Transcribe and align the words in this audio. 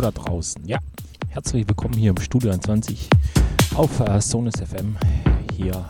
da 0.00 0.10
draußen. 0.10 0.66
Ja, 0.66 0.78
herzlich 1.28 1.68
willkommen 1.68 1.94
hier 1.94 2.10
im 2.10 2.20
Studio 2.20 2.56
20 2.56 3.10
auf 3.74 4.00
äh, 4.00 4.20
Sonus 4.20 4.54
FM. 4.54 4.96
Hier 5.54 5.84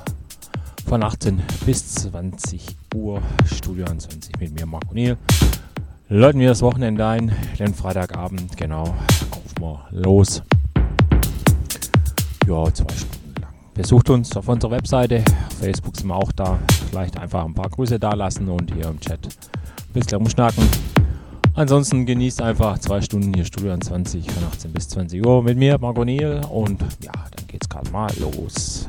von 0.87 1.03
18 1.03 1.41
bis 1.65 1.95
20 1.95 2.77
Uhr 2.97 3.23
Studio 3.47 3.87
20 3.87 4.41
mit 4.41 4.55
mir, 4.55 4.67
Marco 4.67 4.93
Niel. 4.93 5.17
Läuten 6.09 6.41
wir 6.41 6.49
das 6.49 6.63
Wochenende 6.63 7.07
ein, 7.07 7.33
den 7.59 7.75
Freitagabend, 7.75 8.57
genau, 8.57 8.83
rufen 8.83 9.61
wir 9.61 9.87
los. 9.93 10.43
Ja, 12.49 12.65
zwei 12.75 12.95
Stunden 12.95 13.41
lang. 13.41 13.55
Besucht 13.75 14.11
uns 14.11 14.37
auf 14.37 14.49
unserer 14.49 14.73
Webseite, 14.73 15.23
auf 15.47 15.59
Facebook 15.61 15.97
sind 15.97 16.09
wir 16.09 16.17
auch 16.17 16.33
da. 16.33 16.59
Vielleicht 16.91 17.19
einfach 17.19 17.45
ein 17.45 17.55
paar 17.55 17.71
Grüße 17.71 18.01
da 18.01 18.15
lassen 18.15 18.49
und 18.49 18.75
hier 18.75 18.89
im 18.89 18.99
Chat 18.99 19.25
ein 19.27 19.93
bisschen 19.93 20.19
umschnacken. 20.19 20.69
Ansonsten 21.55 22.07
genießt 22.07 22.41
einfach 22.41 22.79
zwei 22.79 23.03
Stunden 23.03 23.35
hier 23.35 23.45
Studio 23.45 23.77
20 23.77 24.31
von 24.31 24.45
18 24.45 24.73
bis 24.73 24.89
20 24.89 25.25
Uhr 25.27 25.43
mit 25.43 25.59
mir, 25.59 25.79
Marco 25.79 26.05
Niel. 26.05 26.41
Und 26.51 26.81
ja, 27.03 27.13
dann 27.13 27.47
geht's 27.47 27.69
gerade 27.69 27.91
mal 27.91 28.11
los. 28.19 28.89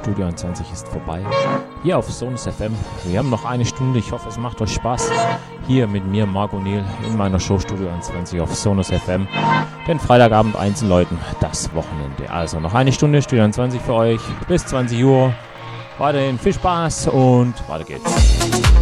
Studio 0.00 0.26
21 0.26 0.66
ist 0.72 0.88
vorbei. 0.88 1.22
Hier 1.82 1.98
auf 1.98 2.10
Sonus 2.10 2.44
FM. 2.44 2.74
Wir 3.04 3.18
haben 3.18 3.30
noch 3.30 3.44
eine 3.44 3.64
Stunde. 3.64 3.98
Ich 3.98 4.12
hoffe, 4.12 4.28
es 4.28 4.38
macht 4.38 4.60
euch 4.60 4.72
Spaß. 4.72 5.10
Hier 5.66 5.86
mit 5.86 6.06
mir, 6.06 6.26
Marco 6.26 6.58
Neil, 6.58 6.84
in 7.06 7.16
meiner 7.16 7.38
Show 7.38 7.58
Studio 7.58 7.88
21 7.88 8.40
auf 8.40 8.54
Sonus 8.54 8.88
FM. 8.88 9.28
Den 9.86 10.00
Freitagabend 10.00 10.56
Einzelleuten, 10.56 11.18
das 11.40 11.72
Wochenende. 11.74 12.30
Also 12.30 12.60
noch 12.60 12.74
eine 12.74 12.92
Stunde 12.92 13.20
Studio 13.20 13.44
21 13.44 13.80
für 13.80 13.94
euch. 13.94 14.20
Bis 14.48 14.66
20 14.66 15.04
Uhr. 15.04 15.34
Weiterhin 15.98 16.38
viel 16.38 16.54
Spaß 16.54 17.08
und 17.08 17.54
weiter 17.68 17.84
geht's. 17.84 18.79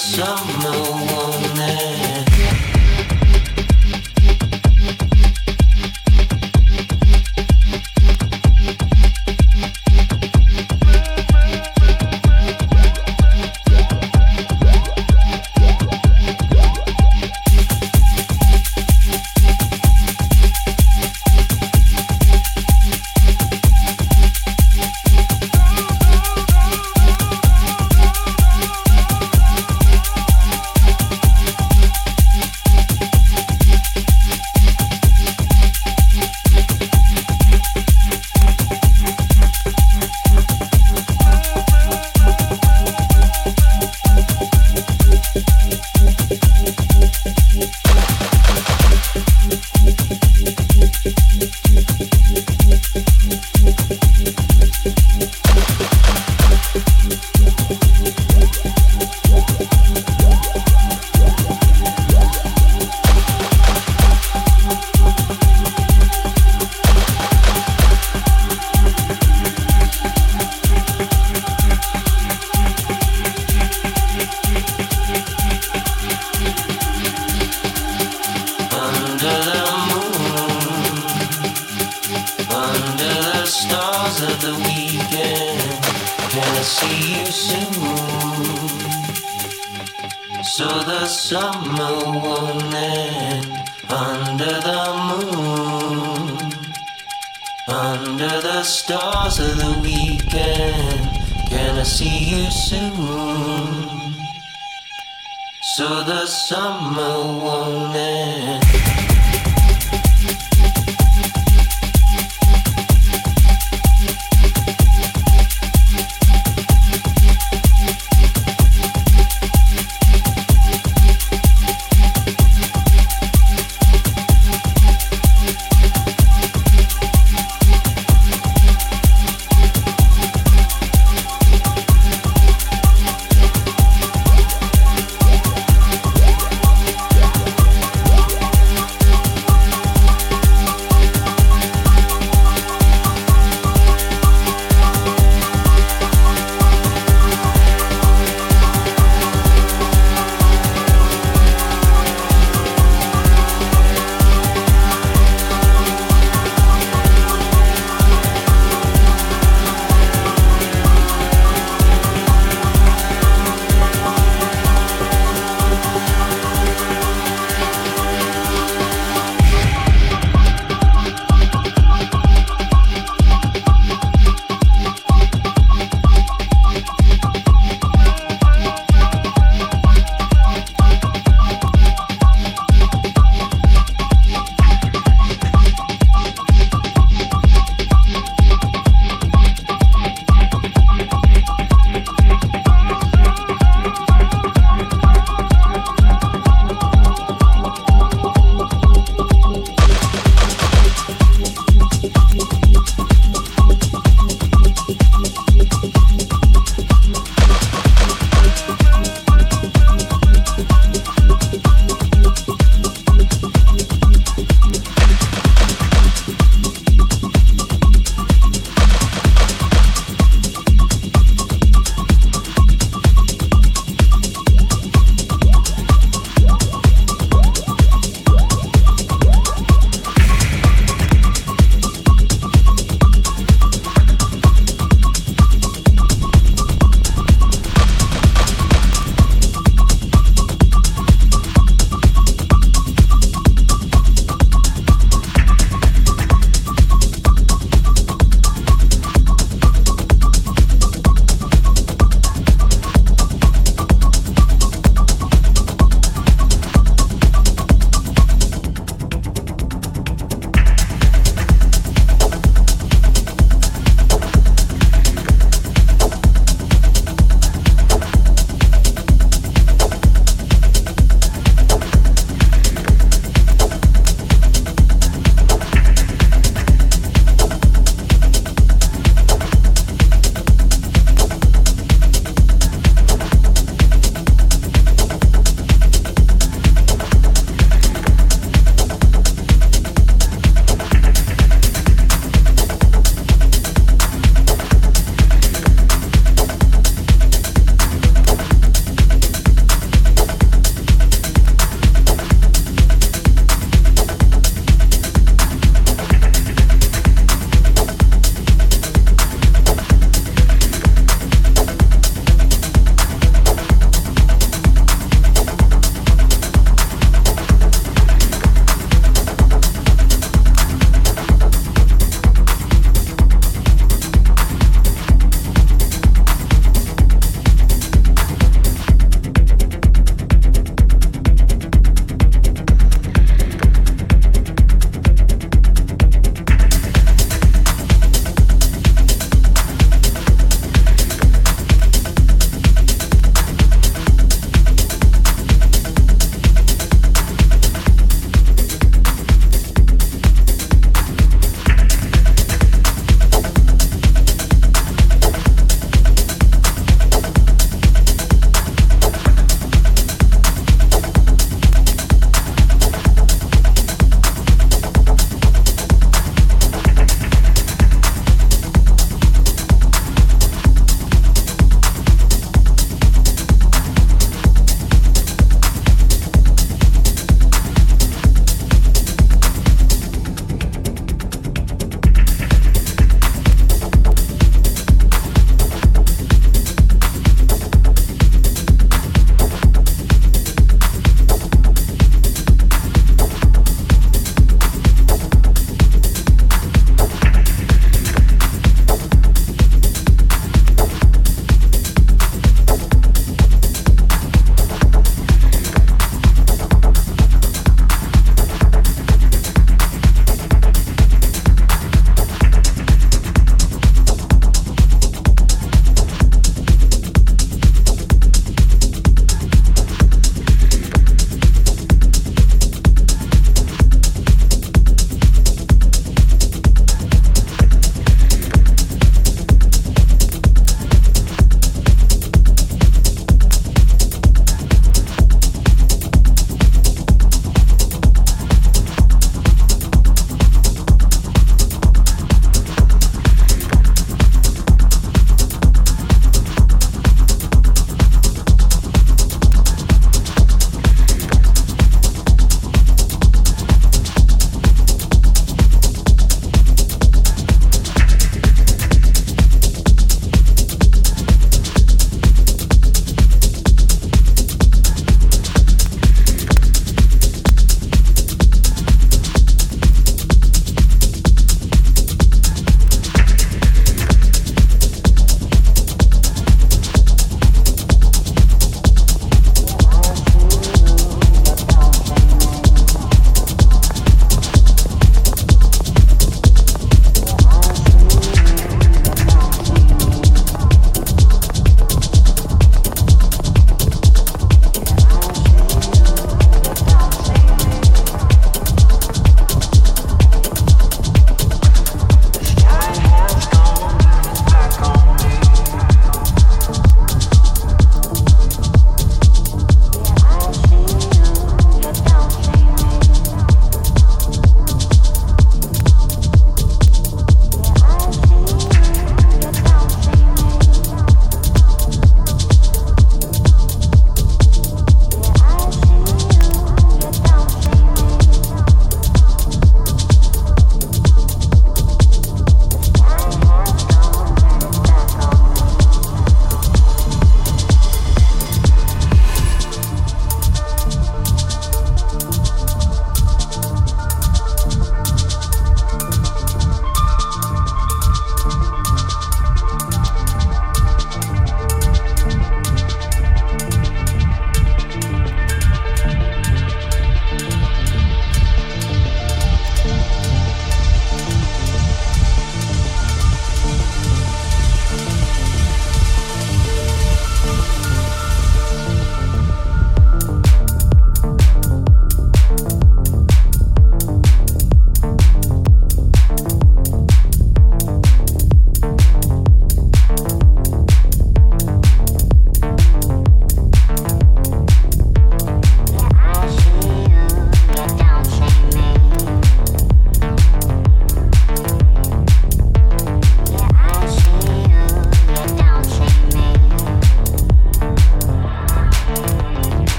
Summer 0.00 1.19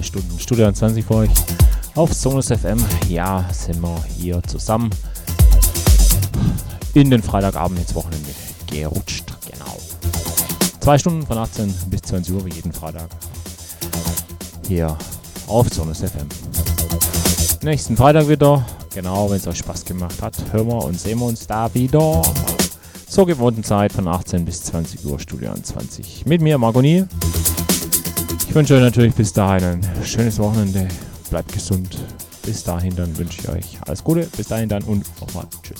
Zwei 0.00 0.02
Stunden 0.02 0.38
Studio 0.38 0.72
20 0.72 1.04
für 1.04 1.14
euch 1.14 1.30
auf 1.94 2.14
Sonus 2.14 2.46
FM. 2.48 2.78
Ja, 3.08 3.44
sind 3.52 3.82
wir 3.82 4.02
hier 4.16 4.42
zusammen 4.44 4.88
in 6.94 7.10
den 7.10 7.22
Freitagabend 7.22 7.80
ins 7.80 7.94
Wochenende 7.94 8.30
gerutscht. 8.70 9.24
Genau. 9.50 9.76
Zwei 10.80 10.96
Stunden 10.96 11.26
von 11.26 11.36
18 11.36 11.74
bis 11.88 12.00
20 12.02 12.34
Uhr 12.34 12.46
wie 12.46 12.54
jeden 12.54 12.72
Freitag. 12.72 13.10
Hier 14.66 14.96
auf 15.46 15.68
Sonus 15.68 15.98
FM. 15.98 16.28
Nächsten 17.62 17.96
Freitag 17.96 18.26
wieder. 18.28 18.64
Genau, 18.94 19.28
wenn 19.28 19.36
es 19.36 19.46
euch 19.46 19.58
Spaß 19.58 19.84
gemacht 19.84 20.22
hat, 20.22 20.34
hören 20.52 20.68
wir 20.68 20.82
und 20.82 20.98
sehen 20.98 21.18
wir 21.18 21.26
uns 21.26 21.46
da 21.46 21.72
wieder. 21.74 22.22
Zur 23.06 23.26
gewohnten 23.26 23.64
Zeit 23.64 23.92
von 23.92 24.08
18 24.08 24.46
bis 24.46 24.62
20 24.62 25.04
Uhr, 25.04 25.18
Studio 25.18 25.52
20. 25.60 26.24
Mit 26.26 26.40
mir, 26.40 26.56
Margoni. 26.56 27.04
Ich 28.50 28.56
wünsche 28.56 28.74
euch 28.74 28.80
natürlich 28.80 29.14
bis 29.14 29.32
dahin 29.32 29.62
ein 29.64 30.04
schönes 30.04 30.36
Wochenende. 30.40 30.88
Bleibt 31.30 31.52
gesund. 31.52 31.96
Bis 32.44 32.64
dahin 32.64 32.96
dann 32.96 33.16
wünsche 33.16 33.40
ich 33.40 33.48
euch 33.48 33.78
alles 33.86 34.02
Gute. 34.02 34.26
Bis 34.36 34.48
dahin 34.48 34.68
dann 34.68 34.82
und 34.82 35.06
nochmal 35.20 35.46
Tschüss 35.62 35.79